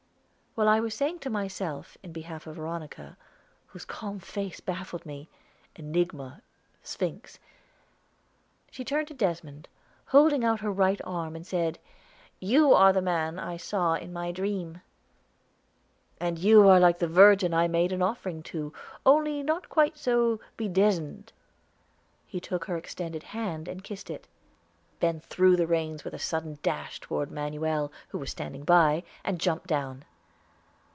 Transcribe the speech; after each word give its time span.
While, 0.53 0.67
I 0.67 0.81
was 0.81 0.93
saying 0.93 1.19
to 1.19 1.29
myself, 1.29 1.97
in 2.03 2.11
behalf 2.11 2.45
of 2.45 2.57
Veronica, 2.57 3.15
whose 3.67 3.85
calm 3.85 4.19
face 4.19 4.59
baffled 4.59 5.05
me, 5.05 5.29
"Enigma, 5.77 6.41
Sphinx"; 6.83 7.39
she 8.69 8.83
turned 8.83 9.07
to 9.07 9.13
Desmond, 9.13 9.69
holding 10.07 10.43
out 10.43 10.59
her 10.59 10.69
right 10.69 10.99
arm, 11.05 11.37
and 11.37 11.47
said, 11.47 11.79
"You 12.41 12.73
are 12.73 12.91
the 12.91 13.01
man 13.01 13.39
I 13.39 13.55
saw 13.55 13.93
in 13.93 14.11
my 14.11 14.33
dream." 14.33 14.81
"And 16.19 16.37
you 16.37 16.67
are 16.67 16.81
like 16.81 16.99
the 16.99 17.07
Virgin 17.07 17.53
I 17.53 17.69
made 17.69 17.93
an 17.93 18.01
offering 18.01 18.43
to, 18.51 18.73
only 19.05 19.41
not 19.43 19.69
quite 19.69 19.97
so 19.97 20.41
bedizened." 20.57 21.31
He 22.27 22.41
took 22.41 22.65
her 22.65 22.75
extended 22.75 23.23
hand 23.23 23.69
and 23.69 23.85
kissed 23.85 24.09
it. 24.09 24.27
Ben 24.99 25.21
threw 25.21 25.55
the 25.55 25.65
reins 25.65 26.03
with 26.03 26.13
a 26.13 26.19
sudden 26.19 26.59
dash 26.61 26.99
toward 26.99 27.31
Manuel, 27.31 27.89
who 28.09 28.17
was 28.17 28.31
standing 28.31 28.65
by, 28.65 29.03
and 29.23 29.39
jumped 29.39 29.67
down. 29.67 30.03